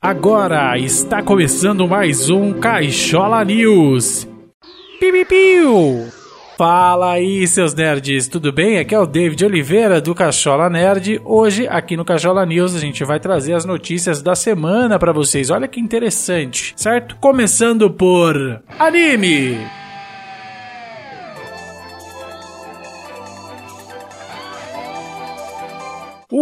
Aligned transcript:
Agora 0.00 0.78
está 0.78 1.20
começando 1.24 1.88
mais 1.88 2.30
um 2.30 2.52
Caixola 2.52 3.44
News. 3.44 4.28
Piu, 5.00 5.26
piu. 5.26 6.06
Fala 6.56 7.14
aí, 7.14 7.44
seus 7.48 7.74
nerds, 7.74 8.28
tudo 8.28 8.52
bem? 8.52 8.78
Aqui 8.78 8.94
é 8.94 8.98
o 8.98 9.06
David 9.06 9.44
Oliveira 9.44 10.00
do 10.00 10.14
Caixola 10.14 10.70
Nerd. 10.70 11.20
Hoje, 11.24 11.66
aqui 11.66 11.96
no 11.96 12.04
Caixola 12.04 12.46
News, 12.46 12.76
a 12.76 12.78
gente 12.78 13.02
vai 13.02 13.18
trazer 13.18 13.54
as 13.54 13.64
notícias 13.64 14.22
da 14.22 14.36
semana 14.36 15.00
para 15.00 15.12
vocês. 15.12 15.50
Olha 15.50 15.66
que 15.66 15.80
interessante, 15.80 16.74
certo? 16.76 17.16
Começando 17.16 17.90
por 17.90 18.62
anime. 18.78 19.58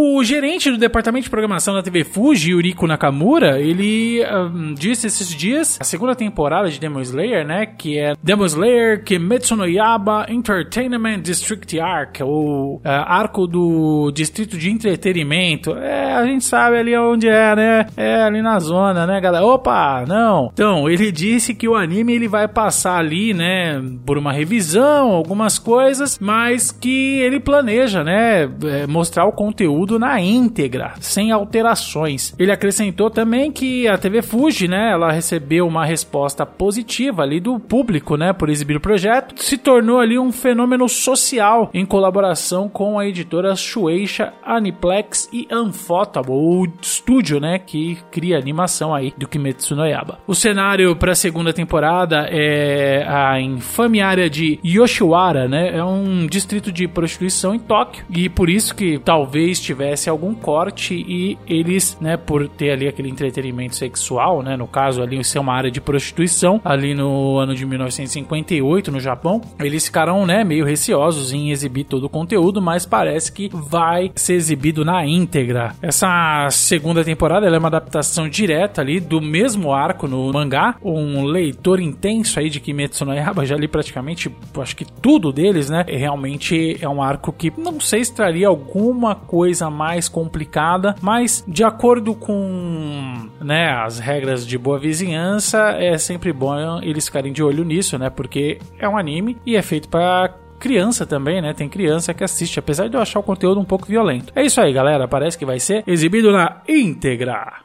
O 0.09 0.23
gerente 0.23 0.71
do 0.71 0.79
departamento 0.79 1.25
de 1.25 1.31
programação 1.31 1.75
da 1.75 1.83
TV 1.83 2.05
Fuji, 2.05 2.53
Yuriko 2.53 2.87
Nakamura, 2.87 3.61
ele 3.61 4.25
um, 4.25 4.73
disse 4.73 5.09
esses 5.09 5.29
dias 5.29 5.77
a 5.81 5.85
segunda 5.85 6.15
temporada 6.15 6.71
de 6.71 6.79
Demon 6.79 7.01
Slayer, 7.01 7.45
né, 7.45 7.67
que 7.67 7.99
é 7.99 8.15
Demon 8.23 8.47
Slayer 8.47 9.03
Kimetsu 9.03 9.57
no 9.57 9.67
Yaba 9.67 10.27
Entertainment 10.29 11.23
District 11.23 11.81
Arc, 11.81 12.21
o 12.23 12.77
uh, 12.77 12.81
arco 12.85 13.49
do 13.49 14.13
distrito 14.13 14.57
de 14.57 14.71
entretenimento. 14.71 15.77
É, 15.77 16.15
a 16.15 16.25
gente 16.25 16.45
sabe 16.45 16.79
ali 16.79 16.97
onde 16.97 17.29
é, 17.29 17.57
né? 17.57 17.87
É 17.97 18.23
ali 18.23 18.41
na 18.41 18.61
zona, 18.61 19.09
né, 19.09 19.21
galera? 19.21 19.45
Opa, 19.45 20.05
não. 20.07 20.51
Então, 20.53 20.89
ele 20.89 21.11
disse 21.11 21.53
que 21.53 21.69
o 21.69 21.75
anime 21.75 22.15
ele 22.15 22.29
vai 22.29 22.47
passar 22.47 22.97
ali, 22.99 23.35
né, 23.35 23.83
por 24.07 24.17
uma 24.17 24.33
revisão, 24.33 25.11
algumas 25.11 25.59
coisas, 25.59 26.17
mas 26.21 26.71
que 26.71 27.19
ele 27.19 27.41
planeja, 27.41 28.05
né, 28.05 28.49
mostrar 28.89 29.27
o 29.27 29.33
conteúdo 29.33 29.96
na 29.99 30.21
íntegra, 30.21 30.95
sem 31.01 31.31
alterações. 31.31 32.35
Ele 32.39 32.53
acrescentou 32.53 33.11
também 33.11 33.51
que 33.51 33.87
a 33.89 33.99
TV 33.99 34.23
Fuji, 34.23 34.69
né, 34.69 34.91
ela 34.93 35.13
recebeu 35.13 35.67
uma 35.67 35.85
resposta 35.85 36.45
positiva 36.45 37.23
ali 37.23 37.41
do 37.41 37.59
público, 37.59 38.17
né, 38.17 38.33
por 38.33 38.49
exibir 38.49 38.77
o 38.77 38.81
projeto, 38.81 39.35
se 39.43 39.57
tornou 39.57 40.01
ali 40.01 40.19
um 40.19 40.33
fenômeno 40.33 40.89
social 40.89 41.71
em 41.73 41.85
colaboração 41.85 42.69
com 42.69 42.99
a 42.99 43.07
editora 43.07 43.55
Shueisha, 43.55 44.33
Aniplex 44.45 45.29
e 45.33 45.47
Unfotable, 45.53 46.33
o 46.33 46.67
estúdio, 46.81 47.41
né, 47.41 47.59
que 47.59 47.99
cria 48.11 48.39
animação 48.39 48.95
aí 48.95 49.13
do 49.17 49.29
Kimetsu 49.29 49.75
no 49.75 49.87
Yaba. 49.87 50.19
O 50.27 50.35
cenário 50.35 50.95
para 50.97 51.13
a 51.13 51.17
segunda 51.17 51.53
temporada 51.53 52.29
é 52.31 53.05
a 53.07 53.41
infame 53.41 54.01
área 54.01 54.29
de 54.29 54.59
Yoshiwara, 54.65 55.49
né, 55.49 55.77
é 55.77 55.85
um 55.85 56.27
distrito 56.27 56.71
de 56.73 56.87
prostituição 56.89 57.55
em 57.55 57.59
Tóquio 57.59 58.05
e 58.11 58.29
por 58.29 58.49
isso 58.49 58.75
que 58.75 58.99
talvez 58.99 59.61
tivesse 59.61 59.86
algum 60.09 60.35
corte 60.35 60.95
e 60.95 61.39
eles, 61.47 61.97
né, 62.01 62.17
por 62.17 62.49
ter 62.49 62.71
ali 62.71 62.89
aquele 62.89 63.09
entretenimento 63.09 63.77
sexual, 63.77 64.43
né, 64.43 64.57
no 64.57 64.67
caso 64.67 65.03
ali 65.03 65.23
ser 65.25 65.39
uma 65.39 65.55
área 65.55 65.71
de 65.71 65.81
prostituição, 65.81 66.61
ali 66.65 66.95
no 66.95 67.39
ano 67.39 67.55
de 67.55 67.65
1958 67.65 68.91
no 68.91 69.01
Japão, 69.01 69.41
eles 69.59 69.87
ficaram, 69.87 70.27
né, 70.27 70.45
meio 70.45 70.65
receosos 70.65 71.33
em 71.33 71.51
exibir 71.51 71.85
todo 71.85 72.05
o 72.05 72.09
conteúdo, 72.09 72.61
mas 72.61 72.87
parece 72.87 73.33
que 73.33 73.51
vai 73.53 74.11
ser 74.15 74.35
exibido 74.35 74.85
na 74.85 75.05
íntegra. 75.07 75.75
Essa 75.83 76.49
segunda 76.51 77.05
temporada 77.05 77.47
é 77.47 77.59
uma 77.59 77.69
adaptação 77.69 78.29
direta 78.29 78.81
ali 78.81 79.01
do 79.01 79.21
mesmo 79.21 79.73
arco 79.73 80.07
no 80.07 80.33
mangá, 80.33 80.77
um 80.83 81.25
leitor 81.25 81.81
intenso 81.81 82.39
aí 82.39 82.49
de 82.49 82.61
Kimetsu 82.61 83.05
no 83.05 83.15
Yaiba, 83.15 83.45
já 83.45 83.57
li 83.57 83.69
praticamente, 83.69 84.31
acho 84.61 84.77
que 84.77 84.85
tudo 84.85 85.33
deles, 85.33 85.71
né, 85.71 85.85
realmente 85.89 86.77
é 86.81 86.89
um 86.89 87.03
arco 87.03 87.33
que 87.33 87.53
não 87.57 87.81
sei 87.81 88.05
se 88.05 88.15
traria 88.15 88.49
alguma 88.49 89.15
coisa 89.15 89.71
mais 89.77 90.09
complicada, 90.09 90.97
mas 91.01 91.45
de 91.47 91.63
acordo 91.63 92.15
com 92.15 93.29
né, 93.41 93.71
as 93.71 93.99
regras 93.99 94.47
de 94.47 94.57
boa 94.57 94.79
vizinhança, 94.79 95.71
é 95.79 95.97
sempre 95.99 96.33
bom 96.33 96.47
eles 96.83 97.07
ficarem 97.07 97.33
de 97.33 97.43
olho 97.43 97.65
nisso, 97.65 97.99
né? 97.99 98.09
Porque 98.09 98.59
é 98.79 98.89
um 98.89 98.97
anime 98.97 99.37
e 99.45 99.57
é 99.57 99.63
feito 99.63 99.89
para 99.89 100.35
criança 100.59 101.05
também, 101.05 101.43
né? 101.43 101.53
Tem 101.53 101.69
criança 101.69 102.15
que 102.15 102.25
assiste, 102.25 102.59
apesar 102.59 102.89
de 102.89 102.97
eu 102.97 103.01
achar 103.01 103.21
o 103.21 103.23
conteúdo 103.23 103.61
um 103.61 103.65
pouco 103.65 103.87
violento. 103.87 104.33
É 104.35 104.45
isso 104.45 104.61
aí, 104.61 104.73
galera. 104.73 105.07
Parece 105.07 105.37
que 105.37 105.45
vai 105.45 105.61
ser 105.61 105.85
exibido 105.87 106.33
na 106.33 106.63
íntegra. 106.69 107.61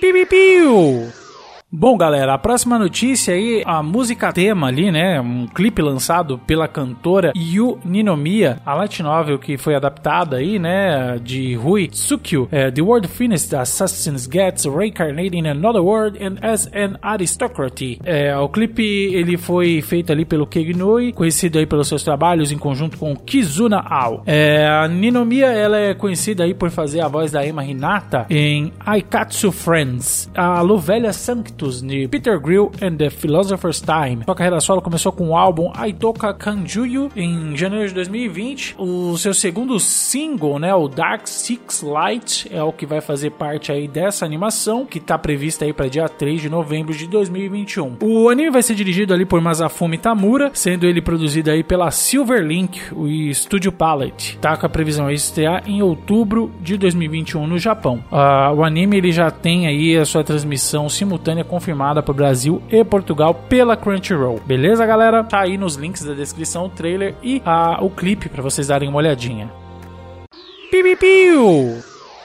Piu, 0.00 0.26
piu, 0.26 1.12
Bom, 1.74 1.96
galera, 1.96 2.34
a 2.34 2.38
próxima 2.38 2.78
notícia 2.78 3.32
aí, 3.32 3.62
a 3.64 3.82
música 3.82 4.30
tema 4.30 4.66
ali, 4.66 4.92
né? 4.92 5.18
Um 5.22 5.46
clipe 5.46 5.80
lançado 5.80 6.36
pela 6.36 6.68
cantora 6.68 7.32
Yu 7.34 7.78
Ninomiya, 7.82 8.60
a 8.66 8.74
light 8.74 9.02
novel 9.02 9.38
que 9.38 9.56
foi 9.56 9.74
adaptada 9.74 10.36
aí, 10.36 10.58
né? 10.58 11.18
De 11.24 11.54
Rui 11.54 11.88
Tsukyo, 11.88 12.46
é, 12.52 12.70
The 12.70 12.82
World 12.82 13.08
Finished 13.08 13.56
Assassins 13.56 14.28
Gets 14.30 14.66
Reincarnated 14.66 15.34
in 15.34 15.46
Another 15.46 15.80
World 15.80 16.22
and 16.22 16.36
as 16.42 16.66
an 16.74 16.98
Aristocracy. 17.00 17.98
É, 18.04 18.36
o 18.36 18.50
clipe 18.50 18.82
ele 18.82 19.38
foi 19.38 19.80
feito 19.80 20.12
ali 20.12 20.26
pelo 20.26 20.46
Kegnui, 20.46 21.14
conhecido 21.14 21.58
aí 21.58 21.64
pelos 21.64 21.88
seus 21.88 22.02
trabalhos 22.02 22.52
em 22.52 22.58
conjunto 22.58 22.98
com 22.98 23.16
Kizuna 23.16 23.80
Ao. 23.80 24.22
É, 24.26 24.66
a 24.66 24.86
Ninomiya, 24.86 25.46
ela 25.46 25.78
é 25.78 25.94
conhecida 25.94 26.44
aí 26.44 26.52
por 26.52 26.68
fazer 26.70 27.00
a 27.00 27.08
voz 27.08 27.32
da 27.32 27.46
Emma 27.46 27.64
Hinata 27.64 28.26
em 28.28 28.74
Aikatsu 28.84 29.50
Friends, 29.50 30.30
a 30.34 30.60
Luvelha 30.60 31.14
De 31.62 32.08
Peter 32.08 32.40
Grill 32.40 32.72
and 32.82 32.96
the 32.96 33.08
Philosopher's 33.08 33.80
Time. 33.80 34.24
Sua 34.24 34.34
carreira 34.34 34.60
solo 34.60 34.82
começou 34.82 35.12
com 35.12 35.28
o 35.28 35.36
álbum 35.36 35.70
Aitoka 35.72 36.34
Kanjuyu 36.34 37.08
em 37.14 37.56
janeiro 37.56 37.86
de 37.86 37.94
2020. 37.94 38.74
O 38.78 39.16
seu 39.16 39.32
segundo 39.32 39.78
single, 39.78 40.58
né, 40.58 40.74
o 40.74 40.88
Dark 40.88 41.28
Six 41.28 41.82
Light, 41.82 42.48
é 42.52 42.60
o 42.62 42.72
que 42.72 42.84
vai 42.84 43.00
fazer 43.00 43.30
parte 43.30 43.70
aí 43.70 43.86
dessa 43.86 44.24
animação, 44.24 44.84
que 44.84 44.98
está 44.98 45.16
prevista 45.16 45.64
aí 45.64 45.72
para 45.72 45.88
dia 45.88 46.08
3 46.08 46.40
de 46.40 46.48
novembro 46.48 46.92
de 46.92 47.06
2021. 47.06 47.98
O 48.02 48.28
anime 48.28 48.50
vai 48.50 48.62
ser 48.62 48.74
dirigido 48.74 49.14
ali 49.14 49.24
por 49.24 49.40
Masafumi 49.40 49.98
Tamura, 49.98 50.50
sendo 50.54 50.84
ele 50.84 51.00
produzido 51.00 51.50
aí 51.50 51.62
pela 51.62 51.92
Silverlink, 51.92 52.92
o 52.92 53.06
Studio 53.32 53.70
Palette. 53.70 54.36
Tá 54.38 54.56
com 54.56 54.66
a 54.66 54.68
previsão 54.68 55.06
de 55.06 55.14
estrear 55.14 55.62
em 55.66 55.80
outubro 55.80 56.50
de 56.60 56.76
2021 56.76 57.46
no 57.46 57.58
Japão. 57.58 58.02
Uh, 58.10 58.56
o 58.56 58.64
anime 58.64 58.96
ele 58.96 59.12
já 59.12 59.30
tem 59.30 59.68
aí 59.68 59.96
a 59.96 60.04
sua 60.04 60.24
transmissão 60.24 60.88
simultânea 60.88 61.44
confirmada 61.52 62.02
para 62.02 62.12
o 62.12 62.14
Brasil 62.14 62.62
e 62.70 62.82
Portugal 62.82 63.34
pela 63.34 63.76
Crunchyroll. 63.76 64.40
Beleza, 64.46 64.86
galera? 64.86 65.22
Tá 65.22 65.40
aí 65.40 65.58
nos 65.58 65.74
links 65.74 66.02
da 66.02 66.14
descrição 66.14 66.64
o 66.64 66.70
trailer 66.70 67.14
e 67.22 67.42
a, 67.44 67.84
o 67.84 67.90
clipe 67.90 68.30
para 68.30 68.42
vocês 68.42 68.68
darem 68.68 68.88
uma 68.88 68.96
olhadinha. 68.96 69.52
Piu, 70.70 70.82
piu, 70.82 70.96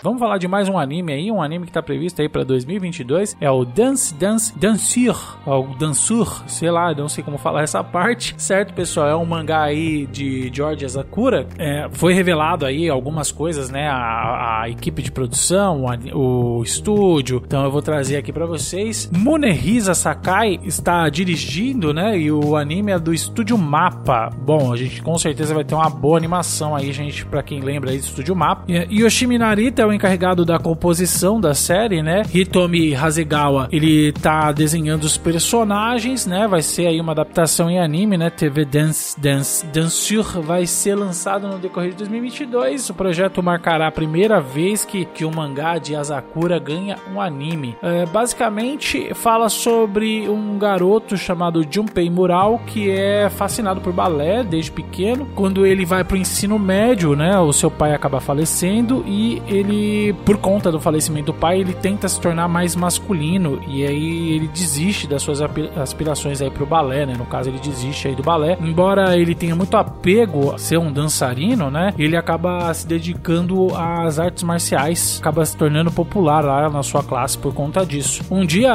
Vamos 0.08 0.22
falar 0.22 0.38
de 0.38 0.48
mais 0.48 0.70
um 0.70 0.80
anime 0.80 1.12
aí, 1.12 1.30
um 1.30 1.42
anime 1.42 1.66
que 1.66 1.72
tá 1.74 1.84
previsto 1.84 2.22
aí 2.22 2.30
para 2.30 2.46
2022, 2.46 3.36
é 3.42 3.52
o 3.52 3.66
Dance 3.66 4.14
Dance 4.14 4.58
Dansur, 4.58 5.38
ou 5.46 5.76
Dansur, 5.76 6.44
sei 6.48 6.72
lá, 6.72 6.94
não 6.94 7.10
sei 7.10 7.22
como 7.22 7.38
falar 7.38 7.64
essa 7.64 7.84
parte, 7.84 8.34
certo, 8.38 8.74
pessoal? 8.74 9.10
É 9.10 9.16
um 9.18 9.26
mangá 9.26 9.64
aí 9.64 10.06
de 10.06 10.50
George 10.54 10.86
Asakura. 10.86 11.46
É, 11.58 11.90
foi 11.92 12.14
revelado 12.14 12.66
aí 12.66 12.88
algumas 12.88 13.34
coisas, 13.34 13.70
né? 13.70 13.90
A, 13.90 14.62
a 14.62 14.70
equipe 14.70 15.02
de 15.02 15.12
produção, 15.12 15.84
o, 16.14 16.60
o 16.60 16.64
estúdio. 16.64 17.44
Então 17.46 17.66
eu 17.66 17.70
vou 17.70 17.82
trazer 17.82 18.16
aqui 18.16 18.32
para 18.32 18.46
vocês. 18.46 19.12
Munehisa 19.12 19.94
Sakai 19.94 20.58
está 20.64 21.10
dirigindo, 21.10 21.94
né? 21.94 22.18
E 22.18 22.32
o 22.32 22.56
anime 22.56 22.94
é 22.94 22.98
do 22.98 23.14
estúdio 23.14 23.58
Mapa. 23.58 24.30
Bom, 24.30 24.72
a 24.72 24.78
gente 24.78 25.02
com 25.02 25.18
certeza 25.18 25.54
vai 25.54 25.66
ter 25.66 25.76
uma 25.76 25.90
boa 25.90 26.16
animação 26.16 26.74
aí, 26.74 26.94
gente, 26.94 27.26
para 27.26 27.44
quem 27.44 27.60
lembra 27.60 27.92
aí 27.92 27.98
do 27.98 28.06
estúdio 28.06 28.34
Mapa. 28.34 28.64
E 28.70 29.02
Yoshimi 29.02 29.38
Narita 29.38 29.82
é 29.82 29.86
o 29.86 29.97
encarregado 29.98 30.46
da 30.46 30.58
composição 30.58 31.42
da 31.42 31.54
série, 31.54 32.02
né? 32.02 32.24
Hitomi 32.34 32.96
Hasegawa, 32.96 33.68
ele 33.72 34.12
tá 34.14 34.52
desenhando 34.52 35.04
os 35.04 35.18
personagens, 35.18 36.26
né? 36.26 36.48
Vai 36.48 36.62
ser 36.62 36.88
aí 36.88 37.02
uma 37.02 37.12
adaptação 37.12 37.70
em 37.70 37.80
anime, 37.80 38.18
né? 38.18 38.30
TV 38.30 38.64
Dance 38.64 39.20
Dance 39.20 39.66
Dansure 39.68 40.42
vai 40.42 40.66
ser 40.66 40.96
lançado 40.96 41.48
no 41.48 41.58
decorrer 41.58 41.92
de 41.92 41.98
2022. 41.98 42.90
O 42.90 42.94
projeto 42.94 43.42
marcará 43.44 43.88
a 43.88 43.92
primeira 43.92 44.40
vez 44.40 44.86
que, 44.86 45.06
que 45.06 45.26
o 45.26 45.36
mangá 45.36 45.78
de 45.78 45.96
Asakura 45.96 46.60
ganha 46.60 46.98
um 47.12 47.20
anime. 47.20 47.76
É, 47.82 48.06
basicamente, 48.06 49.14
fala 49.14 49.50
sobre 49.50 50.30
um 50.30 50.58
garoto 50.58 51.18
chamado 51.18 51.66
Junpei 51.70 52.10
Mural 52.10 52.62
que 52.66 52.90
é 52.90 53.30
fascinado 53.30 53.82
por 53.82 53.94
balé 53.94 54.44
desde 54.44 54.72
pequeno. 54.72 55.28
Quando 55.36 55.66
ele 55.66 55.86
vai 55.86 56.04
pro 56.04 56.18
ensino 56.18 56.60
médio, 56.60 57.16
né? 57.16 57.38
O 57.40 57.52
seu 57.52 57.72
pai 57.72 57.94
acaba 57.94 58.20
falecendo 58.20 59.04
e 59.08 59.42
ele 59.48 59.77
por 60.26 60.38
conta 60.38 60.72
do 60.72 60.80
falecimento 60.80 61.28
do 61.28 61.34
pai, 61.34 61.60
ele 61.60 61.74
tenta 61.74 62.08
se 62.08 62.20
tornar 62.20 62.48
mais 62.48 62.76
masculino 62.76 63.60
e 63.68 63.86
aí 63.86 64.32
ele 64.34 64.48
desiste 64.48 65.08
das 65.08 65.22
suas 65.22 65.42
aspirações 65.76 66.42
aí 66.42 66.50
pro 66.50 66.66
balé, 66.66 67.06
né? 67.06 67.16
No 67.18 67.26
caso, 67.26 67.50
ele 67.50 67.60
desiste 67.60 68.08
aí 68.08 68.16
do 68.16 68.24
balé. 68.24 68.58
Embora 68.62 69.18
ele 69.18 69.36
tenha 69.36 69.56
muito 69.56 69.76
apego 69.76 70.54
a 70.54 70.58
ser 70.58 70.78
um 70.78 70.92
dançarino, 70.92 71.70
né? 71.70 71.94
Ele 71.98 72.16
acaba 72.16 72.74
se 72.74 72.88
dedicando 72.88 73.76
às 73.76 74.20
artes 74.20 74.44
marciais, 74.44 75.20
acaba 75.20 75.46
se 75.46 75.56
tornando 75.56 75.92
popular 75.92 76.44
lá 76.44 76.70
na 76.70 76.84
sua 76.84 77.04
classe 77.04 77.38
por 77.38 77.54
conta 77.54 77.86
disso. 77.86 78.24
Um 78.32 78.46
dia, 78.46 78.74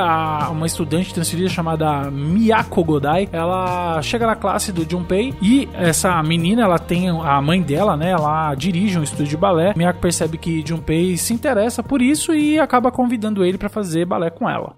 uma 0.51 0.67
estudante 0.67 1.15
transferida 1.15 1.49
chamada 1.49 2.11
Miyako 2.11 2.85
Godai, 2.85 3.29
ela 3.33 4.01
chega 4.03 4.27
na 4.27 4.37
classe 4.37 4.73
do 4.73 4.89
Junpei 4.89 5.35
e 5.41 5.69
essa 5.75 6.23
menina, 6.23 6.63
ela 6.63 6.79
tem 6.79 7.09
a 7.09 7.41
mãe 7.41 7.63
dela, 7.63 7.97
né? 7.97 8.11
Ela 8.11 8.55
dirige 8.55 8.99
um 8.99 9.03
estúdio 9.03 9.29
de 9.29 9.37
balé. 9.37 9.73
Miyako 9.77 10.01
percebe 10.01 10.37
que 10.37 10.63
Junpei 10.67 10.92
Gunpei 10.93 11.17
se 11.17 11.33
interessa 11.33 11.83
por 11.83 12.03
isso 12.03 12.35
e 12.35 12.59
acaba 12.59 12.93
convidando 12.93 13.45
ele 13.45 13.57
para 13.57 13.71
fazer 13.71 14.05
balé 14.05 14.29
com 14.31 14.49
ela. 14.49 14.77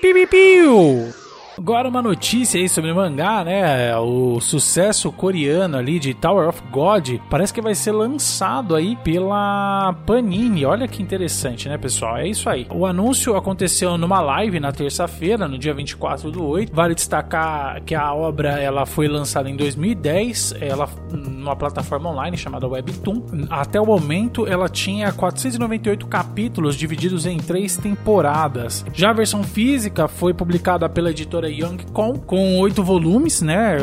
Piu, 0.00 0.28
piu, 0.28 1.12
Agora 1.58 1.88
uma 1.88 2.02
notícia 2.02 2.60
aí 2.60 2.68
sobre 2.68 2.92
mangá, 2.92 3.42
né? 3.42 3.96
O 3.96 4.38
sucesso 4.40 5.10
coreano 5.10 5.78
ali 5.78 5.98
de 5.98 6.12
Tower 6.12 6.48
of 6.50 6.62
God 6.70 7.16
parece 7.30 7.52
que 7.52 7.62
vai 7.62 7.74
ser 7.74 7.92
lançado 7.92 8.76
aí 8.76 8.94
pela 8.96 9.94
Panini. 10.04 10.66
Olha 10.66 10.86
que 10.86 11.02
interessante, 11.02 11.66
né, 11.66 11.78
pessoal? 11.78 12.18
É 12.18 12.28
isso 12.28 12.50
aí. 12.50 12.66
O 12.70 12.84
anúncio 12.84 13.34
aconteceu 13.36 13.96
numa 13.96 14.20
live 14.20 14.60
na 14.60 14.70
terça-feira, 14.70 15.48
no 15.48 15.56
dia 15.56 15.72
24 15.72 16.30
do 16.30 16.44
8. 16.44 16.74
Vale 16.74 16.94
destacar 16.94 17.82
que 17.84 17.94
a 17.94 18.12
obra 18.12 18.60
ela 18.60 18.84
foi 18.84 19.08
lançada 19.08 19.48
em 19.48 19.56
2010, 19.56 20.56
ela 20.60 20.86
numa 21.10 21.56
plataforma 21.56 22.10
online 22.10 22.36
chamada 22.36 22.68
Webtoon. 22.68 23.22
Até 23.48 23.80
o 23.80 23.86
momento 23.86 24.46
ela 24.46 24.68
tinha 24.68 25.10
498 25.10 26.06
capítulos 26.06 26.76
divididos 26.76 27.24
em 27.24 27.38
três 27.38 27.78
temporadas. 27.78 28.84
Já 28.92 29.08
a 29.08 29.14
versão 29.14 29.42
física 29.42 30.06
foi 30.06 30.34
publicada 30.34 30.86
pela 30.86 31.10
editora 31.10 31.45
editora 31.46 31.50
Young 31.50 31.78
Con, 31.92 32.14
com 32.18 32.58
oito 32.58 32.82
volumes, 32.82 33.42
né? 33.42 33.76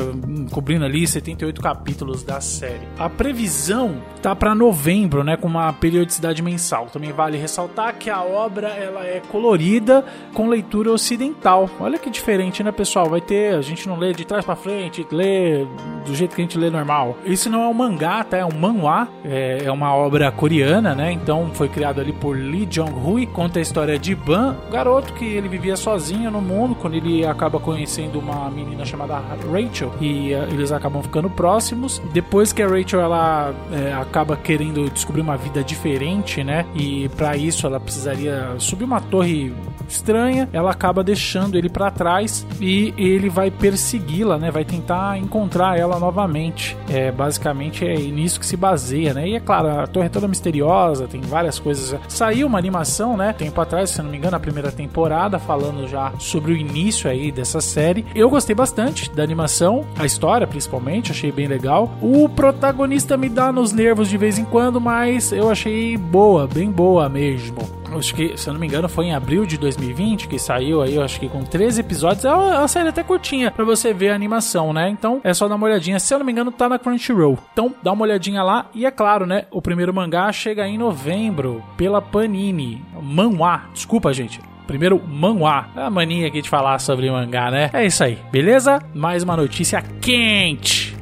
Cobrindo 0.51 0.85
ali 0.85 1.07
78 1.07 1.61
capítulos 1.61 2.23
da 2.23 2.39
série. 2.41 2.87
A 2.97 3.09
previsão 3.09 4.01
tá 4.21 4.35
para 4.35 4.53
novembro, 4.53 5.23
né? 5.23 5.37
Com 5.37 5.47
uma 5.47 5.71
periodicidade 5.73 6.41
mensal. 6.41 6.87
Também 6.87 7.11
vale 7.11 7.37
ressaltar 7.37 7.95
que 7.95 8.09
a 8.09 8.21
obra 8.21 8.69
ela 8.69 9.05
é 9.05 9.21
colorida 9.31 10.05
com 10.33 10.47
leitura 10.47 10.91
ocidental. 10.91 11.69
Olha 11.79 11.97
que 11.97 12.09
diferente, 12.09 12.63
né, 12.63 12.71
pessoal? 12.71 13.09
Vai 13.09 13.21
ter, 13.21 13.55
a 13.55 13.61
gente 13.61 13.87
não 13.87 13.97
lê 13.97 14.13
de 14.13 14.25
trás 14.25 14.45
para 14.45 14.55
frente, 14.55 15.05
lê 15.11 15.65
do 16.03 16.15
jeito 16.15 16.35
que 16.35 16.41
a 16.41 16.45
gente 16.45 16.57
lê 16.57 16.69
normal. 16.69 17.17
Isso 17.25 17.49
não 17.49 17.63
é 17.63 17.67
um 17.67 17.73
mangá, 17.73 18.23
tá? 18.23 18.37
É 18.37 18.45
um 18.45 18.53
manhwa. 18.53 19.07
É, 19.23 19.63
é 19.65 19.71
uma 19.71 19.95
obra 19.95 20.31
coreana, 20.31 20.93
né? 20.93 21.11
Então 21.11 21.49
foi 21.53 21.69
criado 21.69 21.99
ali 21.99 22.13
por 22.13 22.35
Lee 22.35 22.65
Jong-hui. 22.65 23.25
Conta 23.27 23.59
a 23.59 23.61
história 23.61 23.97
de 23.97 24.15
Ban, 24.15 24.55
garoto 24.71 25.13
que 25.13 25.25
ele 25.25 25.47
vivia 25.47 25.75
sozinho 25.75 26.29
no 26.29 26.41
mundo 26.41 26.75
quando 26.75 26.95
ele 26.95 27.25
acaba 27.25 27.59
conhecendo 27.59 28.19
uma 28.19 28.49
menina 28.49 28.85
chamada 28.85 29.21
Rachel 29.51 29.91
e 29.99 30.33
uh, 30.33 30.43
eles 30.51 30.71
acabam 30.71 31.01
ficando 31.01 31.29
próximos. 31.29 32.01
Depois 32.11 32.53
que 32.53 32.61
a 32.61 32.67
Rachel 32.67 33.01
ela 33.01 33.53
é, 33.71 33.93
acaba 33.93 34.35
querendo 34.35 34.89
descobrir 34.89 35.21
uma 35.21 35.37
vida 35.37 35.63
diferente, 35.63 36.43
né? 36.43 36.65
E 36.75 37.09
para 37.09 37.35
isso 37.35 37.65
ela 37.65 37.79
precisaria 37.79 38.55
subir 38.57 38.83
uma 38.83 39.01
torre 39.01 39.53
estranha, 39.87 40.49
ela 40.53 40.71
acaba 40.71 41.03
deixando 41.03 41.57
ele 41.57 41.69
para 41.69 41.91
trás 41.91 42.45
e 42.59 42.93
ele 42.97 43.29
vai 43.29 43.51
persegui-la, 43.51 44.37
né? 44.37 44.51
Vai 44.51 44.65
tentar 44.65 45.17
encontrar 45.17 45.77
ela 45.77 45.92
novamente. 45.99 46.77
É 46.89 47.11
basicamente 47.11 47.85
é 47.85 47.95
nisso 47.95 48.39
que 48.39 48.45
se 48.45 48.57
baseia, 48.57 49.13
né? 49.13 49.27
E 49.27 49.35
é 49.35 49.39
claro, 49.39 49.69
a 49.69 49.87
torre 49.87 50.07
é 50.07 50.09
toda 50.09 50.27
misteriosa, 50.27 51.07
tem 51.07 51.21
várias 51.21 51.59
coisas. 51.59 51.99
Saiu 52.07 52.47
uma 52.47 52.57
animação, 52.57 53.17
né? 53.17 53.33
Tempo 53.33 53.59
atrás, 53.59 53.91
se 53.91 54.01
não 54.01 54.09
me 54.09 54.17
engano, 54.17 54.35
a 54.35 54.39
primeira 54.39 54.71
temporada 54.71 55.39
falando 55.39 55.87
já 55.87 56.13
sobre 56.19 56.53
o 56.53 56.57
início 56.57 57.09
aí 57.09 57.31
dessa 57.31 57.61
série. 57.61 58.05
Eu 58.15 58.29
gostei 58.29 58.55
bastante 58.55 59.11
da 59.11 59.23
animação, 59.23 59.85
a 59.97 60.05
história 60.05 60.47
principalmente, 60.47 61.11
achei 61.11 61.31
bem 61.31 61.47
legal. 61.47 61.91
O 62.01 62.27
protagonista 62.29 63.17
me 63.17 63.29
dá 63.29 63.51
nos 63.51 63.71
nervos 63.71 64.09
de 64.09 64.17
vez 64.17 64.37
em 64.37 64.45
quando, 64.45 64.79
mas 64.79 65.31
eu 65.31 65.49
achei 65.49 65.97
boa, 65.97 66.47
bem 66.47 66.69
boa 66.71 67.09
mesmo 67.09 67.82
acho 67.97 68.13
que, 68.15 68.37
se 68.37 68.47
eu 68.47 68.53
não 68.53 68.59
me 68.59 68.67
engano, 68.67 68.87
foi 68.89 69.05
em 69.05 69.13
abril 69.13 69.45
de 69.45 69.57
2020 69.57 70.27
que 70.27 70.39
saiu 70.39 70.81
aí, 70.81 70.95
eu 70.95 71.03
acho 71.03 71.19
que 71.19 71.29
com 71.29 71.43
13 71.43 71.81
episódios. 71.81 72.25
É 72.25 72.33
uma 72.33 72.67
série 72.67 72.89
até 72.89 73.03
curtinha 73.03 73.51
pra 73.51 73.65
você 73.65 73.93
ver 73.93 74.09
a 74.09 74.15
animação, 74.15 74.73
né? 74.73 74.89
Então 74.89 75.21
é 75.23 75.33
só 75.33 75.47
dar 75.47 75.55
uma 75.55 75.65
olhadinha. 75.65 75.99
Se 75.99 76.13
eu 76.13 76.19
não 76.19 76.25
me 76.25 76.31
engano, 76.31 76.51
tá 76.51 76.67
na 76.67 76.79
Crunchyroll. 76.79 77.37
Então 77.53 77.73
dá 77.81 77.91
uma 77.91 78.03
olhadinha 78.03 78.43
lá. 78.43 78.67
E 78.73 78.85
é 78.85 78.91
claro, 78.91 79.25
né? 79.25 79.45
O 79.51 79.61
primeiro 79.61 79.93
mangá 79.93 80.31
chega 80.31 80.67
em 80.67 80.77
novembro 80.77 81.63
pela 81.77 82.01
Panini. 82.01 82.83
Manhwa. 83.01 83.63
Desculpa, 83.73 84.13
gente. 84.13 84.39
Primeiro, 84.65 85.01
manhwa. 85.05 85.67
É 85.75 85.81
a 85.81 85.89
mania 85.89 86.27
aqui 86.27 86.41
de 86.41 86.49
falar 86.49 86.79
sobre 86.79 87.11
mangá, 87.11 87.51
né? 87.51 87.69
É 87.73 87.85
isso 87.85 88.03
aí, 88.03 88.17
beleza? 88.31 88.79
Mais 88.93 89.23
uma 89.23 89.35
notícia 89.35 89.81
quente. 90.01 90.95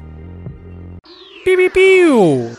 Piu, 1.44 1.58
piu, 1.58 1.72
piu. 1.72 2.52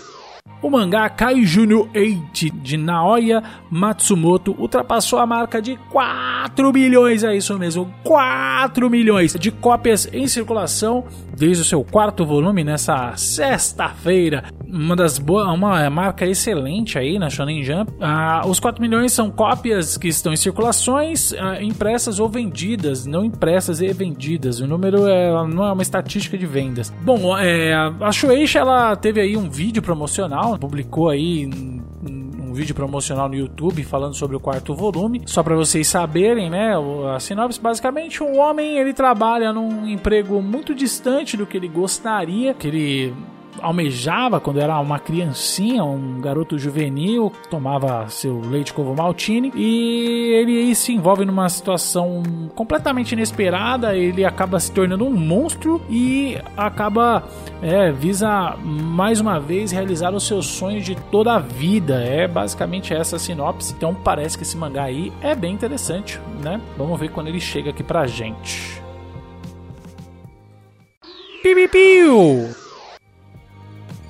O 0.62 0.70
mangá 0.70 1.08
Kaiju 1.08 1.67
no 1.67 1.88
8 1.93 2.50
de 2.62 2.76
Naoya 2.76 3.43
Matsumoto 3.73 4.55
ultrapassou 4.59 5.19
a 5.19 5.27
marca 5.27 5.63
de 5.63 5.77
4 5.91 6.73
milhões, 6.75 7.25
é 7.25 7.35
isso 7.35 7.59
mesmo, 7.59 7.91
4 8.05 8.91
milhões 8.91 9.35
de 9.35 9.51
cópias 9.51 10.07
em 10.13 10.27
circulação 10.27 11.05
desde 11.35 11.63
o 11.63 11.65
seu 11.65 11.83
quarto 11.83 12.27
volume 12.27 12.63
nessa 12.63 13.17
sexta-feira. 13.17 14.45
Uma 14.69 14.95
das 14.95 15.19
boas, 15.19 15.47
uma 15.49 15.89
marca 15.89 16.27
excelente 16.27 16.99
aí 16.99 17.19
na 17.19 17.31
Shonen 17.31 17.63
Jump. 17.63 17.93
Ah, 18.01 18.43
os 18.47 18.61
4 18.61 18.81
milhões 18.81 19.13
são 19.13 19.31
cópias 19.31 19.97
que 19.97 20.09
estão 20.09 20.35
em 20.35 20.37
circulações, 20.37 21.33
ah, 21.33 21.63
impressas 21.63 22.21
ou 22.21 22.29
vendidas, 22.29 23.07
não 23.07 23.25
impressas 23.25 23.81
e 23.81 23.91
vendidas. 23.93 24.61
O 24.61 24.67
número 24.67 25.07
é, 25.07 25.31
não 25.49 25.65
é 25.65 25.73
uma 25.73 25.83
estatística 25.83 26.37
de 26.37 26.45
vendas. 26.47 26.93
Bom, 27.03 27.39
é, 27.39 27.73
a 27.73 28.13
Shueisha 28.13 28.59
ela 28.59 28.95
teve 28.97 29.21
aí 29.21 29.35
um 29.35 29.49
vídeo 29.49 29.83
promocional 29.83 30.59
publicou 30.59 31.09
aí 31.09 31.49
um 32.52 32.54
vídeo 32.54 32.75
promocional 32.75 33.31
no 33.31 33.34
YouTube 33.34 33.82
falando 33.82 34.14
sobre 34.14 34.37
o 34.37 34.40
quarto 34.40 34.75
volume. 34.75 35.22
Só 35.25 35.43
para 35.43 35.56
vocês 35.56 35.88
saberem, 35.88 36.50
né? 36.50 36.75
A 37.14 37.19
sinopse 37.19 37.58
basicamente 37.58 38.22
um 38.22 38.38
homem 38.38 38.76
ele 38.76 38.93
trabalha 38.93 39.52
num 39.52 39.88
emprego 39.88 40.40
muito 40.43 40.75
distante 40.75 41.34
do 41.34 41.46
que 41.46 41.56
ele 41.56 41.69
gostaria, 41.69 42.52
que 42.52 42.69
ele 42.69 43.14
almejava 43.62 44.41
quando 44.41 44.61
era 44.61 44.79
uma 44.79 44.99
criancinha, 44.99 45.85
um 45.85 46.20
garoto 46.20 46.59
juvenil, 46.59 47.32
tomava 47.49 48.09
seu 48.09 48.41
leite 48.41 48.73
com 48.73 48.82
maltine 48.94 49.53
e 49.55 50.32
ele 50.35 50.75
se 50.75 50.93
envolve 50.93 51.25
numa 51.25 51.49
situação 51.49 52.23
completamente 52.55 53.12
inesperada, 53.12 53.97
ele 53.97 54.25
acaba 54.25 54.59
se 54.61 54.70
tornando 54.73 55.06
um 55.06 55.12
monstro 55.12 55.81
e 55.88 56.38
acaba 56.56 57.25
é, 57.62 57.91
visa 57.93 58.56
mais 58.62 59.20
uma 59.20 59.38
vez 59.38 59.70
realizar 59.70 60.14
os 60.14 60.26
seus 60.26 60.47
sonhos 60.47 60.85
de 60.85 60.94
toda 60.94 61.35
a 61.35 61.38
vida. 61.38 62.03
É 62.03 62.26
basicamente 62.26 62.93
essa 62.93 63.19
sinopse. 63.19 63.73
Então 63.76 63.94
parece 63.94 64.37
que 64.37 64.43
esse 64.43 64.56
mangá 64.56 64.85
aí 64.85 65.12
é 65.20 65.35
bem 65.35 65.55
interessante, 65.55 66.20
né? 66.43 66.61
Vamos 66.76 66.99
ver 66.99 67.11
quando 67.11 67.29
ele 67.29 67.41
chega 67.41 67.70
aqui 67.70 67.82
pra 67.82 68.06
gente. 68.06 68.82
Piu. 71.43 72.62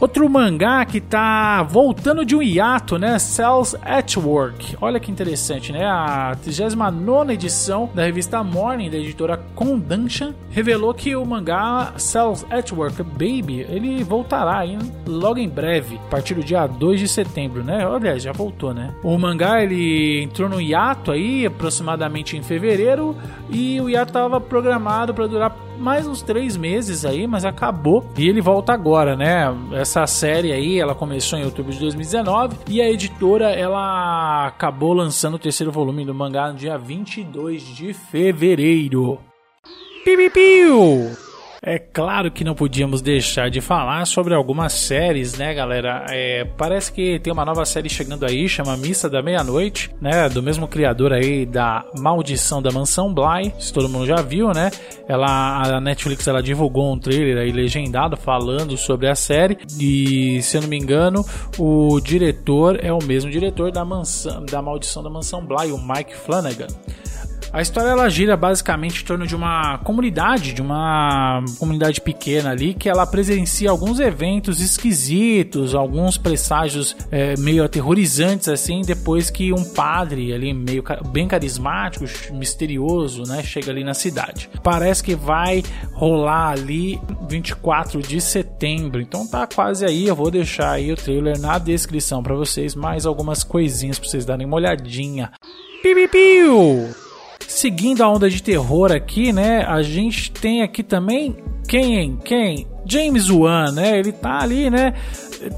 Outro 0.02 0.28
mangá 0.28 0.84
que 0.84 1.00
tá 1.00 1.62
voltando 1.62 2.24
de 2.24 2.34
um 2.34 2.42
hiato, 2.42 2.98
né? 2.98 3.20
Cells 3.20 3.76
at 3.82 4.16
Work. 4.16 4.76
Olha 4.80 4.98
que 4.98 5.12
interessante, 5.12 5.70
né? 5.70 5.86
A 5.86 6.36
39 6.42 7.32
edição 7.32 7.88
da 7.94 8.02
revista 8.02 8.42
Morning, 8.42 8.90
da 8.90 8.96
editora 8.96 9.40
Kondansha, 9.54 10.34
revelou 10.50 10.92
que 10.92 11.14
o 11.14 11.24
mangá 11.24 11.92
Cells 11.98 12.44
at 12.50 12.72
Work 12.72 13.00
Baby, 13.04 13.64
ele 13.68 14.02
voltará 14.02 14.58
aí 14.58 14.76
logo 15.06 15.38
em 15.38 15.48
breve, 15.48 16.00
a 16.04 16.10
partir 16.10 16.34
do 16.34 16.42
dia 16.42 16.66
2 16.66 16.98
de 16.98 17.06
setembro, 17.06 17.62
né? 17.62 17.86
Olha, 17.86 18.18
já 18.18 18.32
voltou, 18.32 18.74
né? 18.74 18.92
O 19.04 19.16
mangá, 19.16 19.62
ele 19.62 20.24
entrou 20.24 20.48
no 20.48 20.60
hiato 20.60 21.12
aí, 21.12 21.46
aproximadamente 21.46 22.36
em 22.36 22.42
fevereiro, 22.42 23.16
e 23.48 23.80
o 23.80 23.88
hiato 23.88 24.10
estava 24.10 24.40
programado 24.40 25.14
para 25.14 25.28
durar 25.28 25.56
mais 25.78 26.06
uns 26.06 26.22
três 26.22 26.56
meses 26.56 27.04
aí, 27.04 27.26
mas 27.26 27.44
acabou 27.44 28.04
e 28.16 28.28
ele 28.28 28.40
volta 28.40 28.72
agora, 28.72 29.16
né? 29.16 29.46
Essa 29.72 30.06
série 30.06 30.52
aí, 30.52 30.78
ela 30.78 30.94
começou 30.94 31.38
em 31.38 31.44
outubro 31.44 31.72
de 31.72 31.78
2019 31.80 32.56
e 32.68 32.80
a 32.80 32.90
editora 32.90 33.50
ela 33.50 34.46
acabou 34.46 34.92
lançando 34.92 35.34
o 35.34 35.38
terceiro 35.38 35.72
volume 35.72 36.04
do 36.04 36.14
mangá 36.14 36.50
no 36.50 36.58
dia 36.58 36.78
22 36.78 37.62
de 37.62 37.92
fevereiro. 37.92 39.18
Piu, 40.04 40.16
piu, 40.16 40.30
piu. 40.30 41.31
É 41.64 41.78
claro 41.78 42.28
que 42.28 42.42
não 42.42 42.56
podíamos 42.56 43.00
deixar 43.00 43.48
de 43.48 43.60
falar 43.60 44.04
sobre 44.04 44.34
algumas 44.34 44.72
séries, 44.72 45.38
né, 45.38 45.54
galera? 45.54 46.04
É, 46.08 46.44
parece 46.44 46.92
que 46.92 47.20
tem 47.20 47.32
uma 47.32 47.44
nova 47.44 47.64
série 47.64 47.88
chegando 47.88 48.26
aí, 48.26 48.48
chama 48.48 48.76
Missa 48.76 49.08
da 49.08 49.22
Meia-Noite, 49.22 49.94
né? 50.00 50.28
Do 50.28 50.42
mesmo 50.42 50.66
criador 50.66 51.12
aí 51.12 51.46
da 51.46 51.84
Maldição 51.96 52.60
da 52.60 52.72
Mansão 52.72 53.14
Bly, 53.14 53.54
se 53.60 53.72
todo 53.72 53.88
mundo 53.88 54.06
já 54.06 54.16
viu, 54.16 54.48
né? 54.48 54.72
Ela, 55.06 55.76
a 55.76 55.80
Netflix 55.80 56.26
ela 56.26 56.42
divulgou 56.42 56.92
um 56.92 56.98
trailer 56.98 57.38
aí 57.38 57.52
legendado 57.52 58.16
falando 58.16 58.76
sobre 58.76 59.08
a 59.08 59.14
série 59.14 59.56
e, 59.78 60.42
se 60.42 60.56
eu 60.56 60.62
não 60.62 60.68
me 60.68 60.76
engano, 60.76 61.24
o 61.56 62.00
diretor 62.00 62.84
é 62.84 62.92
o 62.92 62.98
mesmo 63.04 63.30
diretor 63.30 63.70
da 63.70 63.84
Mansão, 63.84 64.44
da 64.44 64.60
Maldição 64.60 65.00
da 65.00 65.10
Mansão 65.10 65.46
Bly, 65.46 65.70
o 65.70 65.78
Mike 65.78 66.16
Flanagan. 66.16 66.66
A 67.52 67.60
história 67.60 67.90
ela 67.90 68.08
gira 68.08 68.34
basicamente 68.34 69.02
em 69.02 69.04
torno 69.04 69.26
de 69.26 69.36
uma 69.36 69.76
comunidade, 69.78 70.54
de 70.54 70.62
uma 70.62 71.44
comunidade 71.58 72.00
pequena 72.00 72.50
ali, 72.50 72.72
que 72.72 72.88
ela 72.88 73.06
presencia 73.06 73.68
alguns 73.68 74.00
eventos 74.00 74.58
esquisitos, 74.58 75.74
alguns 75.74 76.16
presságios 76.16 76.96
é, 77.10 77.36
meio 77.36 77.62
aterrorizantes 77.62 78.48
assim, 78.48 78.80
depois 78.80 79.28
que 79.28 79.52
um 79.52 79.64
padre 79.64 80.32
ali 80.32 80.54
meio 80.54 80.82
bem 81.08 81.28
carismático, 81.28 82.06
misterioso, 82.32 83.24
né, 83.24 83.42
chega 83.42 83.70
ali 83.70 83.84
na 83.84 83.92
cidade. 83.92 84.48
Parece 84.62 85.02
que 85.04 85.14
vai 85.14 85.62
rolar 85.92 86.52
ali 86.52 86.98
24 87.28 88.00
de 88.00 88.18
setembro. 88.18 88.98
Então 88.98 89.26
tá 89.26 89.46
quase 89.46 89.84
aí, 89.84 90.06
eu 90.06 90.16
vou 90.16 90.30
deixar 90.30 90.70
aí 90.70 90.90
o 90.90 90.96
trailer 90.96 91.38
na 91.38 91.58
descrição 91.58 92.22
para 92.22 92.34
vocês, 92.34 92.74
mais 92.74 93.04
algumas 93.04 93.44
coisinhas 93.44 93.98
para 93.98 94.08
vocês 94.08 94.24
darem 94.24 94.46
uma 94.46 94.56
olhadinha. 94.56 95.32
Piu, 95.82 96.08
piu, 96.08 96.94
Seguindo 97.48 98.02
a 98.02 98.08
onda 98.08 98.28
de 98.28 98.42
terror 98.42 98.92
aqui, 98.92 99.32
né? 99.32 99.64
A 99.64 99.82
gente 99.82 100.30
tem 100.30 100.62
aqui 100.62 100.82
também 100.82 101.36
quem? 101.68 102.16
Quem? 102.24 102.66
James 102.84 103.30
Wan, 103.30 103.72
né? 103.72 103.98
Ele 103.98 104.12
tá 104.12 104.40
ali, 104.40 104.68
né? 104.68 104.94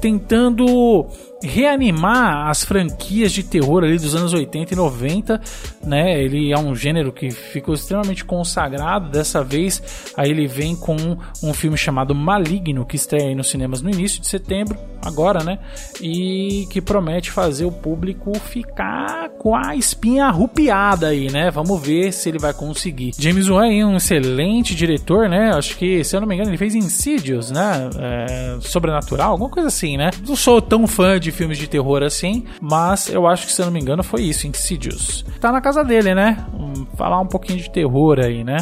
Tentando 0.01 1.07
reanimar 1.45 2.49
as 2.49 2.63
franquias 2.63 3.31
de 3.31 3.43
terror 3.43 3.83
ali 3.83 3.97
dos 3.97 4.15
anos 4.15 4.33
80 4.33 4.73
e 4.73 4.77
90, 4.77 5.41
né? 5.83 6.21
Ele 6.21 6.51
é 6.51 6.57
um 6.57 6.75
gênero 6.75 7.11
que 7.11 7.31
ficou 7.31 7.73
extremamente 7.73 8.25
consagrado. 8.25 9.09
Dessa 9.09 9.43
vez, 9.43 10.11
aí 10.17 10.29
ele 10.29 10.47
vem 10.47 10.75
com 10.75 10.95
um 11.43 11.53
filme 11.53 11.77
chamado 11.77 12.13
Maligno, 12.15 12.85
que 12.85 12.95
estreia 12.95 13.29
aí 13.29 13.35
nos 13.35 13.49
cinemas 13.49 13.81
no 13.81 13.89
início 13.89 14.19
de 14.21 14.27
setembro, 14.27 14.77
agora, 15.03 15.43
né? 15.43 15.59
E 16.01 16.67
que 16.69 16.81
promete 16.81 17.31
fazer 17.31 17.65
o 17.65 17.71
público 17.71 18.37
ficar 18.39 19.29
com 19.37 19.55
a 19.55 19.75
espinha 19.75 20.25
arrupiada 20.25 21.07
aí, 21.07 21.31
né? 21.31 21.51
Vamos 21.51 21.81
ver 21.81 22.11
se 22.11 22.29
ele 22.29 22.39
vai 22.39 22.53
conseguir. 22.53 23.11
James 23.17 23.47
Wan 23.47 23.67
é 23.71 23.85
um 23.85 23.95
excelente 23.97 24.75
diretor, 24.75 25.29
né? 25.29 25.51
Acho 25.53 25.77
que, 25.77 26.03
se 26.03 26.15
eu 26.15 26.21
não 26.21 26.27
me 26.27 26.35
engano, 26.35 26.49
ele 26.49 26.57
fez 26.57 26.75
Insidious, 26.75 27.51
né? 27.51 27.89
É, 27.99 28.57
Sobrenatural, 28.61 29.31
alguma 29.31 29.49
coisa 29.49 29.67
assim, 29.67 29.97
né? 29.97 30.09
Não 30.27 30.35
sou 30.35 30.61
tão 30.61 30.87
fã 30.87 31.19
de 31.19 31.31
filmes 31.35 31.57
de 31.57 31.67
terror 31.67 32.01
assim, 32.03 32.45
mas 32.61 33.09
eu 33.09 33.27
acho 33.27 33.45
que, 33.47 33.53
se 33.53 33.61
eu 33.61 33.65
não 33.65 33.73
me 33.73 33.79
engano, 33.79 34.03
foi 34.03 34.23
isso, 34.23 34.47
Insidious. 34.47 35.25
Tá 35.39 35.51
na 35.51 35.61
casa 35.61 35.83
dele, 35.83 36.15
né? 36.15 36.45
Vamos 36.51 36.87
falar 36.97 37.19
um 37.19 37.27
pouquinho 37.27 37.59
de 37.59 37.69
terror 37.69 38.19
aí, 38.19 38.43
né? 38.43 38.57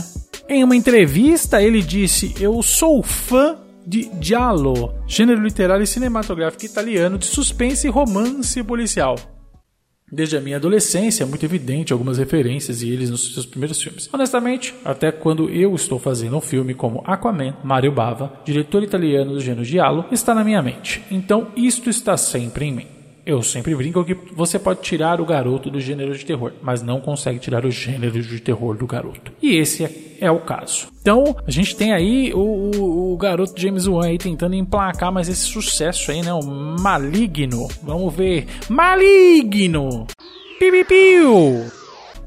Em 0.50 0.64
uma 0.64 0.76
entrevista, 0.76 1.62
ele 1.62 1.82
disse: 1.82 2.36
Eu 2.40 2.62
sou 2.62 3.02
fã 3.02 3.58
de 3.86 4.10
giallo, 4.20 4.94
gênero 5.08 5.42
literário 5.42 5.84
e 5.84 5.88
cinematográfico 5.88 6.66
italiano 6.66 7.18
de 7.18 7.26
suspense, 7.26 7.88
romance 7.90 8.60
e 8.60 8.64
policial. 8.64 9.16
Desde 10.14 10.38
a 10.38 10.42
minha 10.42 10.58
adolescência 10.58 11.24
é 11.24 11.26
muito 11.26 11.44
evidente 11.44 11.92
algumas 11.92 12.20
referências 12.20 12.84
e 12.84 12.90
eles 12.92 13.10
nos 13.10 13.34
seus 13.34 13.48
primeiros 13.48 13.82
filmes. 13.82 14.08
Honestamente, 14.14 14.72
até 14.86 15.12
quando 15.12 15.50
eu 15.50 15.74
estou 15.74 15.98
fazendo 15.98 16.38
um 16.38 16.42
filme 16.42 16.76
como 16.76 17.02
Aquaman, 17.04 17.56
Mario 17.64 17.92
Bava, 17.92 18.32
diretor 18.46 18.84
italiano 18.84 19.34
do 19.34 19.40
gênero 19.40 19.66
Giallo, 19.66 20.06
está 20.12 20.36
na 20.36 20.44
minha 20.44 20.62
mente. 20.62 21.04
Então 21.10 21.48
isto 21.56 21.90
está 21.90 22.16
sempre 22.16 22.66
em 22.66 22.72
mim. 22.72 23.03
Eu 23.26 23.42
sempre 23.42 23.74
brinco 23.74 24.04
que 24.04 24.14
você 24.14 24.60
pode 24.60 24.82
tirar 24.82 25.22
o 25.22 25.26
garoto 25.26 25.70
do 25.70 25.80
gênero 25.80 26.18
de 26.18 26.26
terror, 26.26 26.52
mas 26.62 26.82
não 26.82 27.00
consegue 27.00 27.40
tirar 27.40 27.66
o 27.66 27.72
gênero 27.72 28.22
de 28.22 28.40
terror 28.40 28.76
do 28.76 28.86
garoto. 28.86 29.32
E 29.42 29.56
esse 29.56 29.86
é, 29.86 29.92
é 30.20 30.32
o 30.32 30.42
caso. 30.42 30.88
Então, 31.02 31.36
a 31.48 31.52
gente 31.52 31.76
tem 31.76 31.94
aí 31.94 32.34
o, 32.34 32.40
o, 32.40 33.14
o, 33.14 33.18
garoto 33.18 33.60
James 33.60 33.88
Wan 33.88 34.08
aí 34.08 34.18
tentando 34.18 34.56
emplacar 34.56 35.12
mais 35.12 35.30
esse 35.30 35.46
sucesso 35.46 36.12
aí, 36.12 36.22
né? 36.22 36.34
O 36.34 36.44
Maligno. 36.44 37.68
Vamos 37.82 38.14
ver. 38.14 38.46
Maligno! 38.70 40.06
Piu, 40.60 40.72
piu, 40.72 40.86
piu. 40.86 41.83